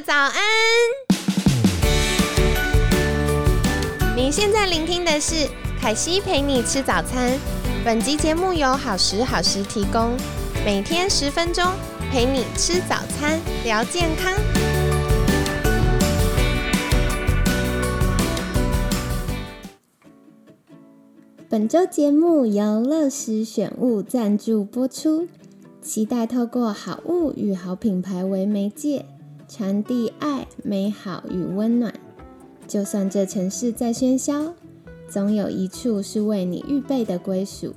[0.00, 0.34] 早安！
[4.16, 5.48] 你现在聆听的是
[5.80, 7.38] 凯西陪你吃早餐。
[7.84, 10.16] 本集节目由好时好食提供，
[10.64, 11.64] 每天十分钟
[12.10, 14.32] 陪你吃早餐，聊健康。
[21.48, 25.28] 本周节目由乐时选物赞助播出，
[25.80, 29.06] 期待透过好物与好品牌为媒介。
[29.56, 31.94] 传递爱、美好与温暖。
[32.66, 34.52] 就算这城市再喧嚣，
[35.08, 37.72] 总有一处是为你预备的归属。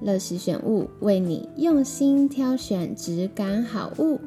[0.00, 4.18] 乐时选物为你用心挑选质感好物。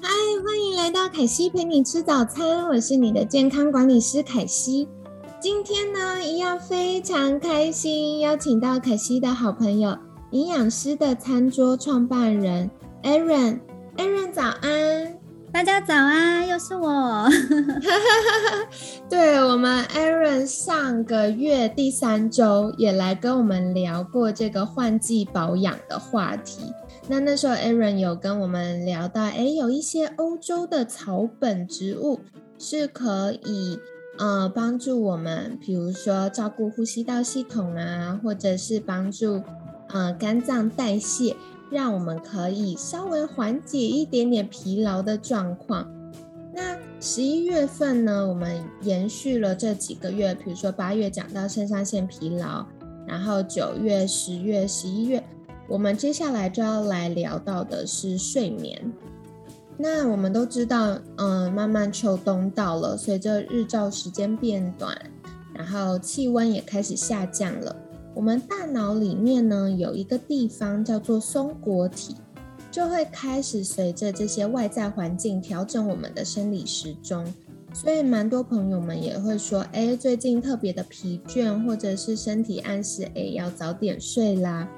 [0.00, 0.08] 嗨，
[0.44, 4.88] 欢迎来到凯西陪你吃早餐，我是你的健康管理师凯西。
[5.40, 9.96] 今天呢，一样非常开心，邀请到凯西的好朋友——
[10.32, 12.68] 营养师的餐桌创办人
[13.04, 13.60] Aaron。
[13.96, 15.09] Aaron，早安！
[15.60, 17.28] 大家早啊，又是我。
[19.10, 26.72] 对我们 Aaron 上个月第三周也来跟我们聊过这个换季保养的话题。
[27.08, 32.20] 那那时候 Aaron 有跟我们聊到，哎，有一些欧洲的草本植物
[32.58, 33.78] 是可以
[34.18, 39.42] 呃帮助我们，比如说照顾呼吸道系统啊，或者是帮助
[39.90, 41.36] 呃肝脏代谢。
[41.70, 45.88] 让我们可以稍微缓解一点点疲劳的状况。
[46.52, 52.66] 那十一月份呢，我们延续了这几个月，比如说八月讲到肾上腺疲劳，
[53.06, 55.22] 然后九月、十月、十一月，
[55.68, 58.92] 我们接下来就要来聊到的是睡眠。
[59.78, 64.94] 那我们都知道，嗯，慢慢秋冬到了，随着日照时间变短，
[65.54, 67.74] 然后气温也开始下降了。
[68.14, 72.16] 我们大脑里面呢有一个地方叫做松果体，
[72.70, 77.24] 就会开始随着这些外在环境调整我们的生理时钟。
[77.72, 84.68] 所以蛮多朋友们也会说，哎，最近特别的疲倦，或者是身体暗示，哎，要早点睡啦。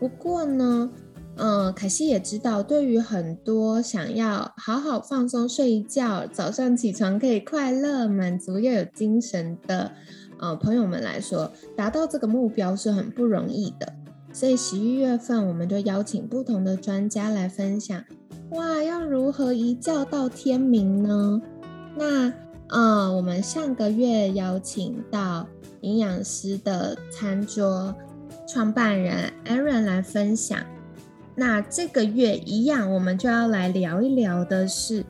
[0.00, 0.90] 不过呢，
[1.36, 9.92] 嗯，凯西也知道，对于很多想要好好放松睡一觉，早上起床可以快乐、满足又有精神的。
[10.38, 13.92] 呃，朋友们来说，达到这个目标是很不容易的。
[14.32, 18.04] 所以十一月份，我们就邀请不同的专家来分享，
[18.50, 21.40] 哇，要如何一觉到天明呢？
[21.96, 22.30] 那，
[22.68, 25.46] 呃，我们上个月邀请到
[25.80, 27.94] 营养师的餐桌
[28.46, 30.58] 创办人 Aaron 来分享。
[31.34, 35.02] 那这个月一样，我们就要来聊一聊的是，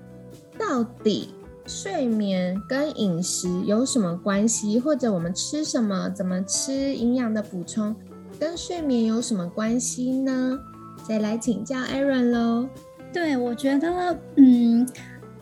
[0.56, 1.30] 到底。
[1.66, 4.78] 睡眠跟饮食有什么关系？
[4.78, 7.94] 或者我们吃什么、怎么吃营养的补充，
[8.38, 10.58] 跟睡眠有什么关系呢？
[11.06, 12.68] 再来请教 Aaron 喽。
[13.12, 14.88] 对，我觉得，嗯，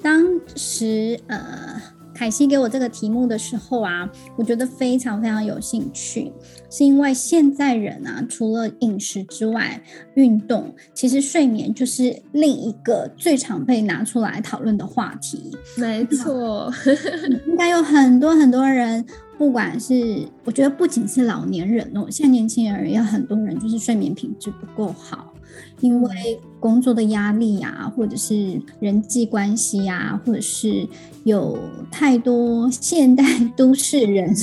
[0.02, 0.24] 当
[0.56, 1.80] 时呃。
[2.14, 6.32] 凯西给我这个题目的时候啊，我觉得非常非常有兴趣，
[6.70, 9.82] 是因为现在人啊，除了饮食之外，
[10.14, 15.50] 运动其实睡眠就是另一个最常被拿出来讨论的话题。
[15.76, 16.72] 没错，
[17.48, 19.04] 应该有很多很多人，
[19.36, 25.33] 不管是我觉得不仅是老年人哦，现在年轻人也有很多人就是睡眠品质不够好。
[25.80, 30.86] 因为工作的压力呀，或者是人际关系呀，或者是
[31.24, 31.58] 有
[31.90, 33.24] 太多现代
[33.56, 34.34] 都市人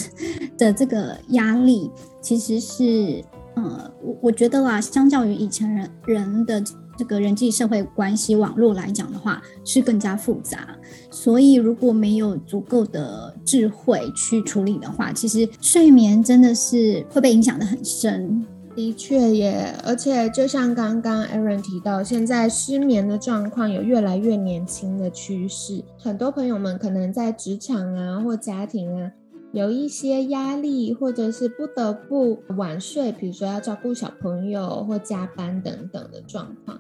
[0.58, 1.90] 的这个压力，
[2.22, 3.24] 其实是
[3.56, 6.64] 呃，我我觉得啦，相较于以前人人的
[6.98, 10.68] 这个人际社会关系网络来讲的话，是更加复杂。
[11.10, 18.46] 所以如果没有足够的智慧去处理的话，其实睡眠真的是会被影响的很深。
[18.76, 25.84] 的确耶，而且就像刚刚 Aaron 提到，现在失眠的状况有越来越年轻的趋势。
[25.98, 29.12] 很多朋友们可能在职场啊或家庭啊
[29.52, 36.80] 有一些压力，或者是不得不晚睡，比如说要照顾小朋友或加班等等的状况。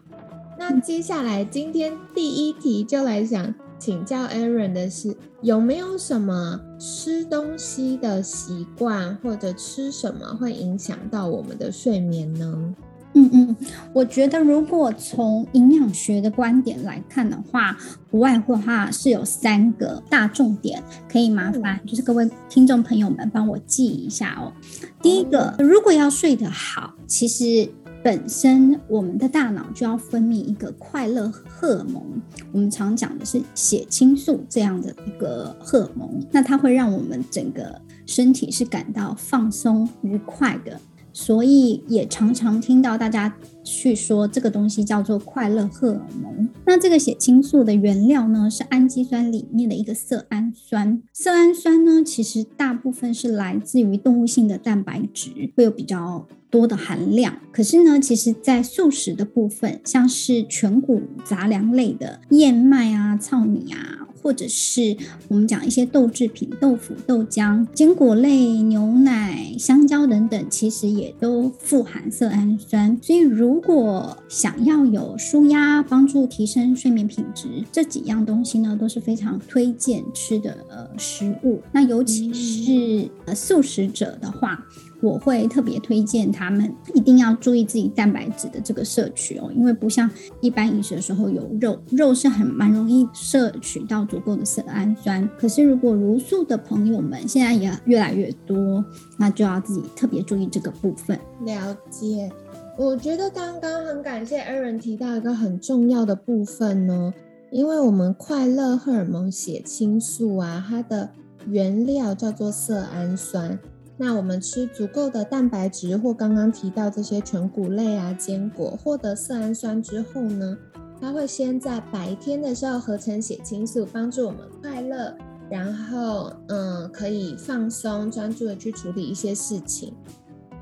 [0.57, 3.54] 那接下来今天第一题就来想。
[3.81, 12.75] 请教 Aaron 的是，有没有什么吃东西的习惯，或者吃什么会影响到我们的睡眠呢？
[13.13, 13.56] 嗯嗯，
[13.92, 17.75] 我觉得如果从营养学的观点来看的话，
[18.12, 24.54] 不外乎的话是有三个大重点，可以麻烦就是各位听众朋友们帮我记一下哦。
[25.01, 27.68] 第一个，如果要睡得好，其实。
[28.03, 32.03] 本身我们的大脑就要分泌一个快乐荷尔蒙，
[32.51, 40.80] 我们常讲的是血清素这样的一个荷尔蒙，那它会让我们整个身体是感到放松愉快的。
[41.13, 46.50] 所以也常常听到大家去说这个东西叫做快乐荷尔蒙。
[46.66, 51.02] 那这个血清素的原料呢，是氨基酸里面的一个色氨酸。
[51.13, 56.28] 色氨酸呢，其实大部分是来自于动物性的蛋白质，会有比较。
[56.52, 64.95] 多的含量，可是呢，其实，在素食的部分，像是全谷杂粮类的燕麦啊、糙米啊，或者是
[65.27, 72.97] 我们讲一些豆制品、豆腐、豆浆、坚果类、牛奶、香蕉等等，其实也都富含色氨酸。
[73.01, 81.62] 所以，如果想要有舒压、帮助提升睡眠品质，这几样东西呢，都是非常推荐吃的呃食物。
[81.71, 84.65] 那尤其是呃素食者的话。
[85.01, 90.09] 我会特别推荐他们一定要注意自己蛋白质的这个摄取哦，因为不像
[90.39, 95.27] 一般饮食的时候有肉，肉是很蛮容易摄取到足够的色氨酸。
[95.38, 98.83] 可是如果茹素的朋友们现在也越来越多，
[99.18, 101.19] 那就要自己特别注意这个部分。
[101.45, 102.31] 了解，
[102.77, 107.12] 我觉得刚刚很感谢 Aaron 提到一个很重要的部分呢，
[107.51, 111.09] 因为我们快乐荷尔蒙血清素啊，它的
[111.47, 113.57] 原料叫做色氨酸。
[114.03, 120.57] 那我们吃足够的蛋白质，或刚刚提到这些全谷类啊、坚果，获得色氨酸之后呢，
[121.00, 125.15] 它会先在白天的时候合成血清素，帮助我们快乐，
[125.51, 129.94] 然后嗯可以放松、专注的去处理一些事情。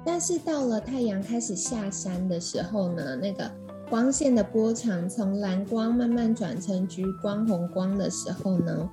[0.05, 3.49] 但是到了太阳开始下山的时候呢，那个
[3.89, 8.89] 光线的波长从蓝光慢慢转成橘光、红光的时候呢，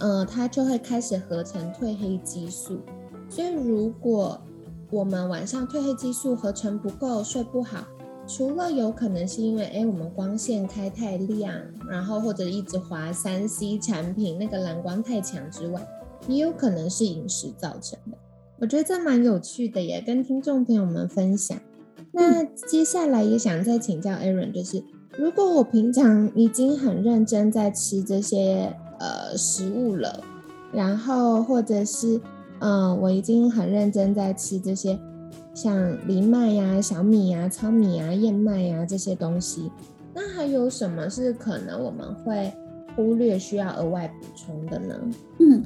[0.00, 2.80] 呃，它就会开始合成褪黑激素。
[3.34, 4.40] 所以，如果
[4.92, 7.84] 我们晚上褪黑激素合成不够，睡不好，
[8.28, 11.52] 除了有可能是因为哎我们光线开太亮，
[11.90, 15.84] 然后或者一直滑三 C 产品，那个蓝光太强之外，
[16.28, 18.16] 也有可能是饮食造成的。
[18.60, 21.58] 我觉得这蛮有趣的，耶跟听众朋友们分享。
[22.12, 24.80] 那接下来也想再请教 Aaron，就是
[25.18, 30.22] 如果我平常已经很认真在吃这些呃食物了，
[30.72, 32.20] 然后或者是
[32.64, 34.98] 嗯，我已经很认真在吃这些，
[35.52, 35.76] 像
[36.08, 39.70] 藜麦呀、小米呀、糙米呀、燕麦呀这些东西。
[40.14, 42.50] 那还有什么是可能我们会
[42.96, 44.94] 忽略、需要额外补充的呢？
[45.40, 45.62] 嗯，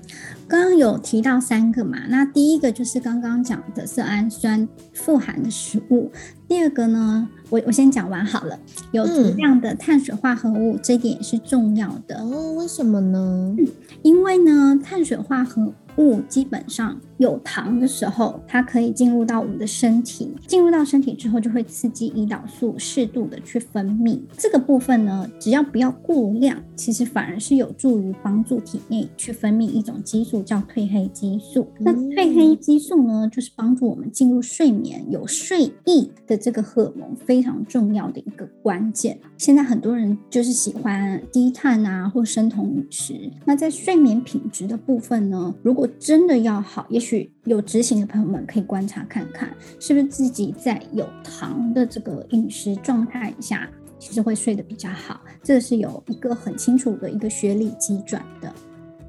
[0.49, 6.11] 刚刚有提到三个嘛，那第一个就是刚刚讲的色氨酸富含的食物。
[6.49, 8.59] 第二个呢，我我先讲完好了，
[8.91, 12.55] 有足量的碳水化合物，这点也是重要的哦。
[12.55, 13.55] 为什么呢？
[14.03, 16.99] 因为呢，碳水化合物基本上。
[17.19, 24.19] 有糖的时候，它可以进入到我们的身体，进入到身体之后，就会刺激胰岛素适度的去分泌。
[24.37, 31.67] 这个部分呢，只要不要过量，其实反而是有助于帮助体内去分泌一种激素，叫褪黑激素。
[31.81, 39.19] 那褪黑激素呢，就是帮助我们进入睡眠、有睡意的这个荷尔蒙非常重要的一个关键。
[39.37, 43.31] 现在很多人就是喜欢低碳啊，或生酮饮食。
[43.45, 53.67] 那在睡眠品质的部分呢，如果真的要好，也许去有执行的朋友们可以观察看看，是不是自己在有糖的这个饮食状态下，
[53.99, 55.19] 其实会睡得比较好。
[55.43, 58.53] 这是有一个很清楚的一个学理基转的。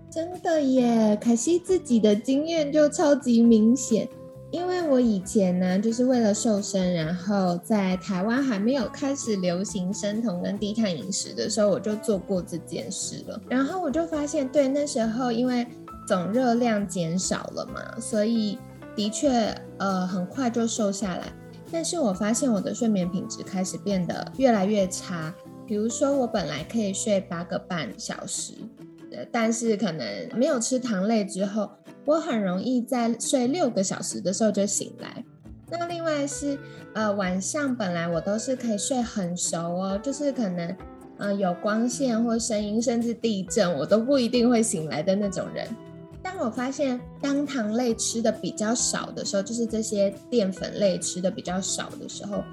[0.09, 4.07] 真的耶，可惜自己的经验就超级明显，
[4.49, 13.41] 因为我以前呢，就是为了瘦身，然后在台湾还没有开始流行生酮跟低碳饮食的时候，我就做过这件事了。
[13.49, 15.67] 然后我就发现，对那时候因为。
[16.09, 18.57] 总热量减少了嘛，所以
[18.95, 21.31] 的确，呃，很快就瘦下来。
[21.71, 25.31] 但是我发现我的睡眠品质开始变得越来越差。
[25.67, 28.53] 比如说，我本来可以睡八个半小时，
[29.31, 31.69] 但是可能没有吃糖类之后，
[32.05, 35.23] 我很容易在睡六个小时的时候就醒来。
[35.69, 36.57] 那另外是，
[36.95, 40.75] 呃，晚上本来我都是可以睡很熟哦，就是可能，
[41.19, 45.67] 呃，有光线或声音，甚至地震，我都不一定会醒来的那种人。
[46.39, 52.43] 我发现，当糖类吃的比较少的时候，就是这些淀粉类吃的比较少的时候，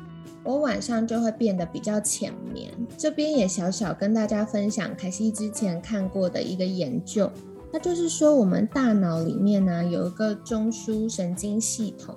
[0.43, 2.73] 我晚上就会变得比较浅眠。
[2.99, 7.31] 这边也小小跟大家分享，凯西之前看过的一个研究，
[7.73, 12.15] 那就是说，我们大脑里面呢有一个中枢神经系统，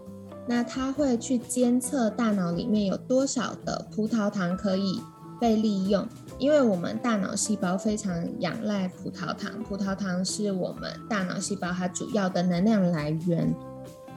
[0.47, 4.99] 那它会去监测大脑里面有多少的葡萄糖可以
[5.39, 6.07] 被利用。
[6.37, 13.53] 因为我们大脑细胞非常仰赖葡萄糖，葡萄糖是我们大脑细胞它主要的能量来源。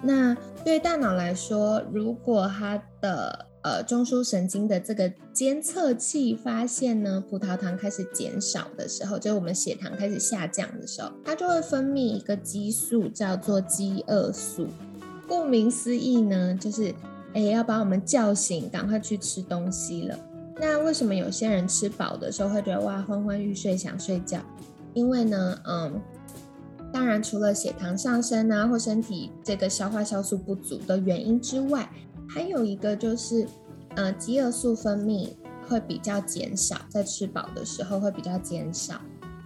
[0.02, 14.67] 那对大脑来说，如果它的呃中枢神经的这个监测器发现呢，葡萄糖开始减少的时候，就是我们血糖开始下降的时候，它就会分泌一个激素，叫做饥饿素。
[15.29, 16.95] 顾名思义呢，就是
[17.33, 20.19] 哎，要把我们叫醒，赶快去吃东西了。
[20.61, 24.38] 那为什么有些人吃饱的时候会觉得哇昏昏欲睡想睡觉？
[24.94, 26.00] 因为呢，嗯，
[26.92, 31.88] 当然除了血糖上升啊，或身体这个消化酵素不足的原因之外，
[32.28, 33.47] 还有一个就是，
[33.97, 35.30] 呃，饥饿素分泌
[35.66, 39.00] 会比较减少，在吃饱的时候会比较减少，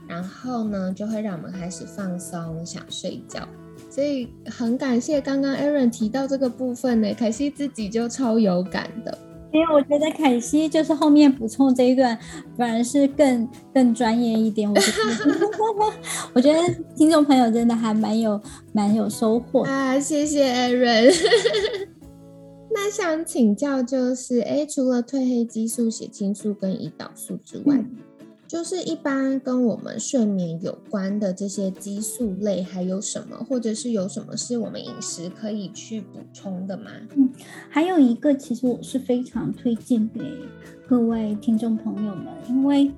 [0.09, 3.47] 然后呢，就会让我们开始放松想睡觉。
[3.89, 9.17] 所以很感谢刚刚 Aaron 提到这个部分呢，凯西自己就超有感的。
[9.57, 12.19] 因为我觉得凯西就是后面补充这一段，
[12.59, 14.69] 反而是更更专业一点。
[14.69, 15.33] 我觉得，
[16.35, 16.61] 我觉得
[16.95, 18.39] 听众朋友真的还蛮有
[18.75, 19.99] 蛮有收获啊！
[19.99, 21.15] 谢谢 Aaron。
[22.71, 27.83] 那想请教就是，哎，除了褪黑激素、血清素跟胰岛素之外。
[28.49, 36.91] 就是一般跟我们睡眠有关的这些激素类还有什么，或者是有什么是我们饮食可以去补充的吗？
[37.17, 37.29] 嗯，
[37.69, 40.21] 还有一个，其实我是非常推荐给
[40.89, 42.93] 各位听众朋友们，因为，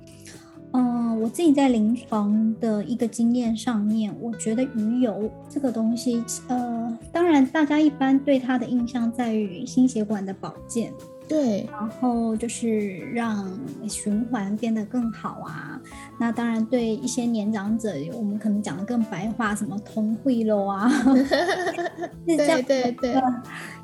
[0.73, 10.93] 嗯，我自己在临床的一个经验上面，我觉得鱼油这个东西，呃，当然大家一般对它的印象在于心血管的保健。
[11.29, 13.47] 对，然后就是让
[13.89, 15.81] 循环变得更好啊。
[16.19, 20.89] 那当然，对一些年长者，我们可能讲的更白话，什么通会喽啊，
[22.27, 22.97] 是这样的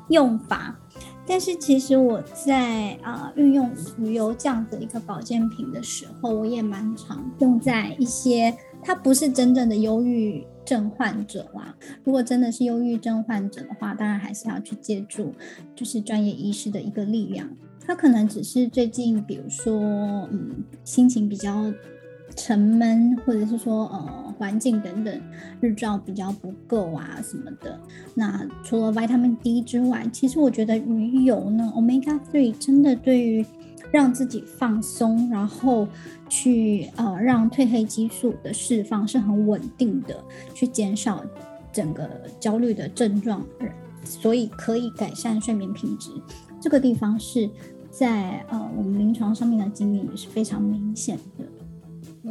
[0.09, 0.75] 用法。
[1.27, 10.45] 但是其实我在啊运用鱼油这样的一个保健品的时候，我也蛮常用在一些他不是真正的忧郁。
[10.65, 15.31] 症患者啦，如果真的是忧郁症患者的话，当然还是要去借助
[15.75, 17.47] 就是专业医师的一个力量。
[17.85, 21.71] 他可能只是最近，比如说，嗯，心情比较
[22.35, 25.21] 沉闷，或者是说，呃，环境等等
[25.61, 27.79] 日照比较不够啊什么的。
[28.15, 33.45] 那除了 vitamin D 之外，其实我觉得鱼油呢，omega three 真的对于
[33.91, 35.87] 让自己放松，然后
[36.27, 40.23] 去呃让褪黑激素的释放是很稳定的，
[40.53, 41.23] 去减少
[41.71, 43.45] 整个焦虑的症状，
[44.03, 46.11] 所以可以改善睡眠品质。
[46.59, 47.49] 这个地方是
[47.89, 51.45] 在呃我们临床上面的经验也是非常明显的。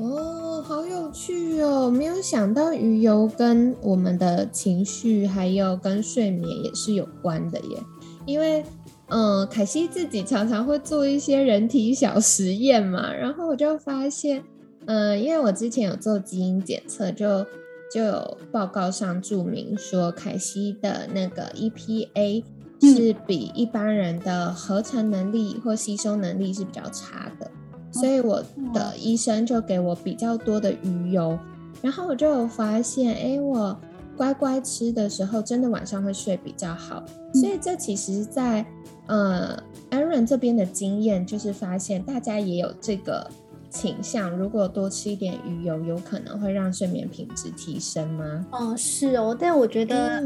[0.01, 1.89] 哦，好有趣哦！
[1.89, 7.83] 没有想到鱼油跟我们的情绪还有跟睡眠也是有关的耶，
[8.27, 8.65] 因为。
[9.09, 14.43] 嗯，凯西自己常常会做一些人体小实验嘛，然后我就发现，
[14.87, 17.45] 嗯，因为我之前有做基因检测，就
[17.93, 22.43] 就有报告上注明说，凯西的那个 EPA
[22.81, 27.51] 是比一般人的合成能力或吸收能力是比较差的，
[27.93, 28.43] 所以我
[28.73, 31.39] 的医生就给我比较多的鱼油，
[31.83, 33.79] 然后我就有发现，哎，我
[34.17, 38.65] 乖乖吃的时候，真的晚上会睡比较好，所以这其实，在
[39.07, 39.57] 呃
[39.91, 43.31] ，Aaron 这边的经验就是发现大家也有这个
[43.69, 48.47] 倾向，如果多吃一点鱼油，有可能会让睡眠品质提升吗？
[48.53, 50.23] 哦，是哦，但我觉得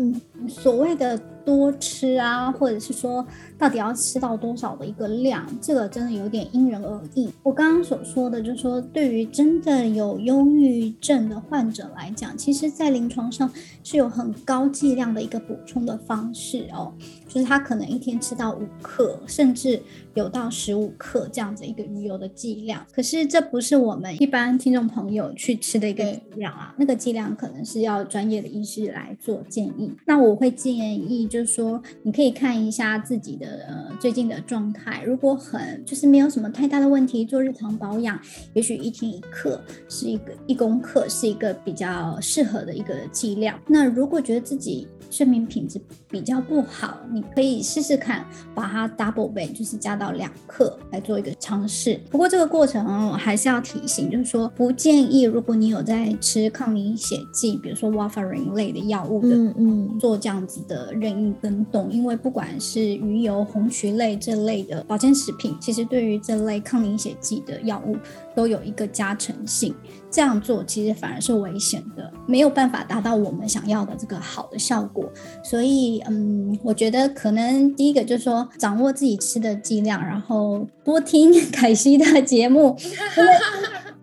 [0.49, 1.19] 所谓的
[1.49, 3.27] 多吃啊，或者是说
[3.57, 7.27] 到底要吃到多少的一个量，这个真的有点因人而异。
[7.43, 13.51] 我刚刚所说的，就是说对于真的有忧郁症的患者来讲，其实在临床上
[13.83, 16.93] 是有很高剂量的一个补充的方式哦。
[17.27, 19.81] 就是他可能一天吃到五克，甚至
[20.15, 22.87] 有到十五克这样子一个鱼油的剂量。
[22.93, 29.95] 可是这不是我们一般听众朋友去吃的一个剂量啊，那个剂量可能是要专业的医师来做建议。
[30.07, 38.21] 那我会建议就是说，你可以看一下自己的呃最近的状态，如果很就是没有什么太大的问题，做日常保养，
[38.55, 43.59] 也许一天一克是一个一公克是一个比较适合的一个剂量。
[43.67, 48.25] 那如果觉得自己睡眠品质比较不好，你可以试试看，
[48.55, 52.01] 把它 double 倍，就是加到两克来做一个尝试。
[52.11, 67.97] 不过这个过程我还是要提醒，就是说不建议，如果你有在吃抗凝血剂，比如说 warfarin 类的药物的，嗯嗯，做这样子的任意跟动，因为不管是鱼油、红曲类这类的保健食品，其实对于这类抗凝血剂的药物
[68.39, 69.75] 都有一个加成性。
[70.11, 75.05] 这样做其实反而是危险的，没有办法达到我们想要的这个好的效果。
[75.43, 82.75] 所以，嗯，我觉得可能第一个就是说，掌握自己吃的剂量，然后多听凯西的节目，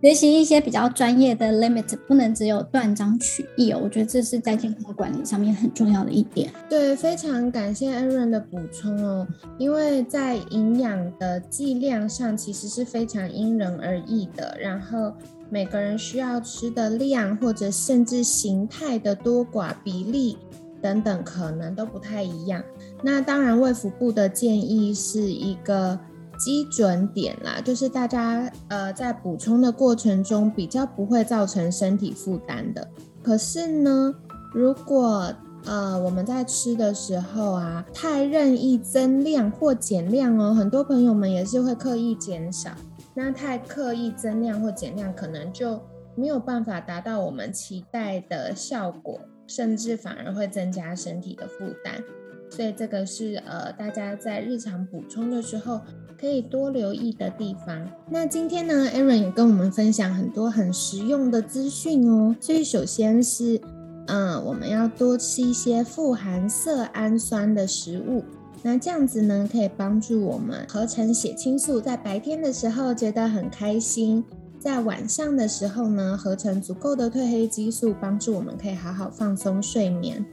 [0.06, 3.80] 学习一些比较专业的 limit，不能只有断章取义哦。
[3.82, 6.54] 我觉得这是在健康管理上面很重要的一点。
[6.70, 15.12] 对，非常感谢 Aaron 的补充哦，因为在营养的剂量上其实是非常因人而异的，然后。
[15.48, 20.36] 每个人需要吃的量，或者甚至形态的多寡比例
[20.82, 22.64] 等等，可能都不太一样。
[23.04, 25.98] 那当然，卫福部的建议是一个
[26.46, 32.88] 基准点啦，就是大家呃在补充的过程中比较不会造成身体负担的。
[33.24, 34.14] 可是呢，
[34.54, 35.34] 如果
[35.66, 42.70] 呃我们在吃的时候啊，太任意增量或减量哦，很多朋友们也是会刻意减少。
[43.16, 45.82] 那太刻意增量或减量，可能就
[46.14, 52.04] 没有办法达到我们期待的效果，甚至反而会增加身体的负担。
[52.50, 55.82] 所以这个是呃大家在日常补充的时候
[56.20, 57.88] 可以多留意的地方。
[58.10, 62.36] 那今天呢，Aaron 也跟我们分享很多很实用的资讯哦。
[62.40, 63.60] 所以首先是
[64.08, 68.24] 嗯，我们要多吃一些富含色氨酸的食物。
[68.62, 74.24] 那这样子呢，可以帮助我们合成血清素，在白天的时候觉得很开心，
[74.60, 80.26] 在晚上的时候呢，合成足够的褪黑激素，帮助我们可以好好放松睡眠。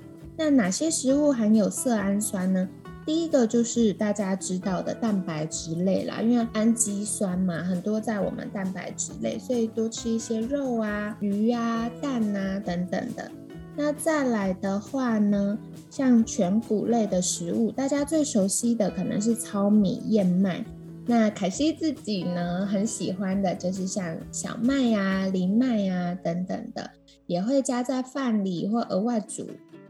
[0.45, 2.69] 那哪些食物含有色氨酸呢？
[3.07, 13.31] 第一个就是大家知道的蛋白质类啦，因为氨基酸嘛，很多在我们蛋白质类，所以多吃一些肉啊、鱼啊、蛋啊等等的。
[13.77, 15.57] 那再来的话呢，
[15.89, 20.65] 像全谷类的食物，大家最熟悉的可能是糙米、燕麦。
[21.07, 26.91] 那凯西自己呢，很喜欢的就是像小麦呀、藜麦呀等等的，
[27.29, 29.47] 也会加在饭里或额外煮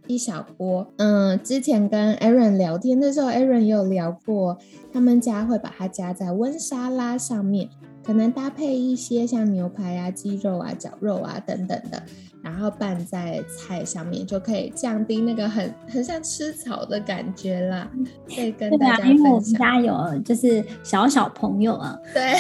[0.07, 0.87] 一小锅。
[0.97, 4.59] 嗯，之前跟 Aaron 聊天的时候，Aaron 也有聊过，
[4.93, 7.69] 他们家会把它加在温沙拉上面，
[8.05, 12.03] 可能搭配一些像牛排啊、鸡肉啊、绞肉啊等等的。
[12.43, 17.89] 然后拌在菜上面，就可以降低那个很很像吃草的感觉啦。
[18.35, 19.17] 可以跟大家分享。
[19.17, 22.33] 因为我们家有就是小小朋友啊，对，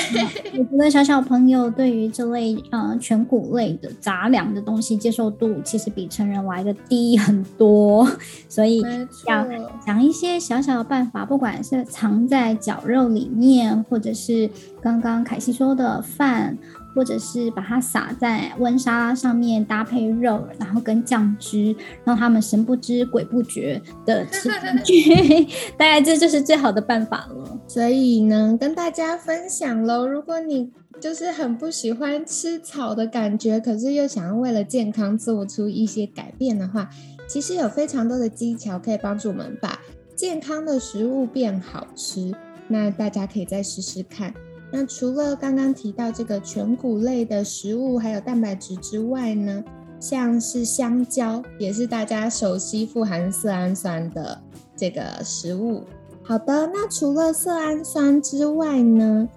[0.59, 8.09] 我觉得小小朋友对于这类呃全谷类的杂粮的东西接受度其实比成人来的低很多，
[8.49, 8.82] 所以
[9.26, 9.47] 要
[9.87, 16.59] 想一些小小的办法，不管是藏在绞肉里面，或者是刚刚凯西说的饭。
[16.94, 21.74] 或者是把它撒在温沙拉上面，搭配肉，然后跟酱汁，
[22.05, 25.44] 让他们神不知鬼不觉的 吃进去。
[25.76, 27.61] 大概这就是最好的办法了。
[27.66, 30.07] 所以呢，跟大家分享喽。
[30.07, 36.88] 如果你就是很不喜欢吃草的感觉，可是又想要为了健康做出一些改变的话，
[37.28, 39.81] 其实有非常多的技巧可以帮助我们把
[40.14, 42.33] 健康的食物变好吃。
[42.68, 44.33] 那大家可以再试试看。
[44.72, 49.62] 那除了刚刚提到这个全谷类的食物，还有蛋白质之外呢，
[50.00, 54.40] 像是香蕉也是大家熟悉富含色氨酸的
[54.74, 55.82] 这个食物。
[56.22, 59.28] 好的，那除了色氨酸之外呢，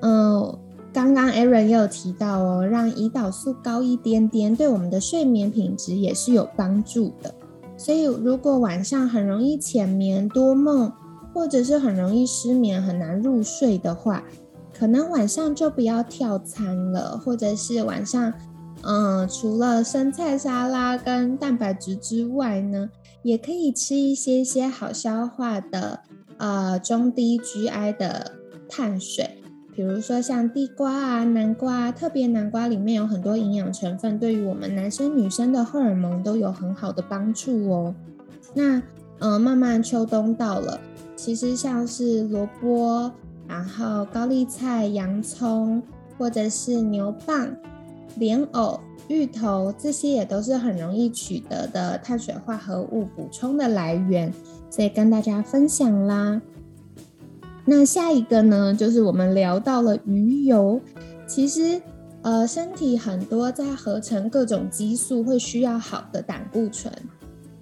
[0.00, 0.58] 嗯，
[0.92, 7.34] 刚刚 Aaron 也有提到哦，让胰岛素高一点点，对我们的睡眠品质也是有帮助的。
[7.76, 10.92] 所以如果晚上很容易浅眠多梦，
[11.34, 14.22] 或者是很容易失眠很难入睡的话，
[14.84, 18.34] 可能晚上就不要跳餐了，或者是晚上，
[18.82, 22.90] 嗯，除了生菜沙拉跟蛋白质之外呢，
[23.22, 26.00] 也可以吃一些些好消化的，
[26.36, 28.32] 呃，中低 GI 的
[28.68, 29.42] 碳水，
[29.74, 37.94] 比如说像地瓜啊、南瓜，特别南瓜里面有很多营养成分，对于我们男生女生的荷尔蒙都有很好的帮助哦。
[38.52, 38.82] 那，
[39.20, 40.78] 嗯，慢慢秋冬到了，
[41.16, 43.10] 其实像是萝卜。
[43.54, 45.80] 然后高丽菜、洋葱，
[46.18, 47.56] 或者是牛蒡、
[48.16, 54.34] 莲藕、芋头，这些也都是很容易取得的碳水化合物补充的来源，
[54.68, 56.42] 所以跟大家分享啦。
[57.64, 60.80] 那下一个呢，就是我们聊到了鱼油。
[61.24, 61.80] 其实，
[62.22, 66.92] 呃，身体很多在合成各种激素会需要好的胆固醇，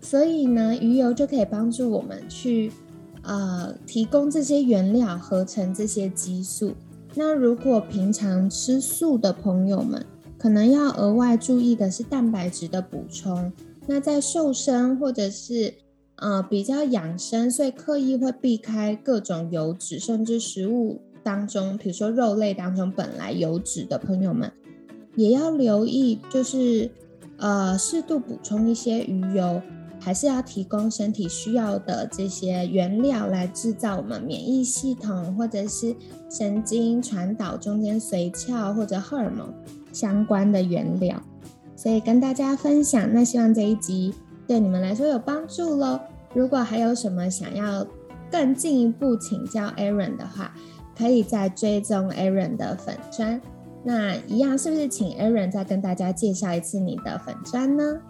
[0.01, 2.73] 所以呢，鱼油就可以帮助我们去。
[3.23, 6.73] 呃，提供这些原料合成这些激素。
[7.15, 10.05] 那如果平常吃素的朋友们，
[10.39, 13.53] 可能要额外注意的是蛋白质的补充。
[13.87, 15.75] 那在瘦身或者是
[16.17, 24.51] 呃比较养生，所以刻意会避开各种油脂，甚至食物当中，比如说肉类当中本来油脂的朋友们，
[25.15, 26.91] 也要留意，就是
[27.37, 29.61] 呃适度补充一些鱼油。
[30.05, 35.95] 还是要提供身体需要的这些原料来制造我们免疫系统或者是
[36.29, 39.55] 神经传导中间髓鞘或者荷尔蒙
[39.93, 41.23] 相关的原料，
[41.77, 43.13] 所以跟大家分享。
[43.13, 44.13] 那希望这一集
[44.47, 46.01] 对你们来说有帮助喽。
[46.35, 47.87] 如果还有什么想要
[48.31, 50.53] 更进一步请教 Aaron 的话，
[50.99, 53.41] 可以再追踪 Aaron 的粉砖。
[53.85, 58.01] 那一样是不是请 Aaron 再跟大家介绍一次你的粉砖呢？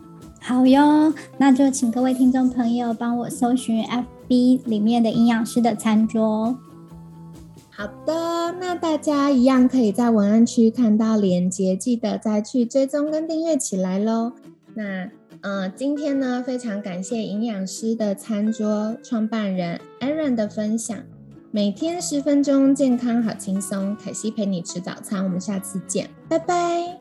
[0.44, 6.58] 好哟，那就请各位听众朋友帮我搜寻 FB 里面的营养师的餐桌。
[7.70, 14.32] 好的，那大家一样可以在文案区看到链接，记得再去追踪跟订阅起来喽。
[14.74, 15.08] 那
[15.42, 20.96] 呃，今天呢，非常感谢营养师的餐桌创办人 Aaron 的分享。
[21.50, 23.96] 每天十分钟，健康好轻松。
[23.96, 26.98] 凯西陪你吃早餐，我们下次见，拜拜。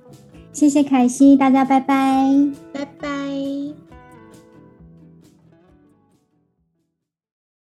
[0.53, 2.29] 谢谢凯西，大家拜拜，
[2.73, 3.20] 拜拜。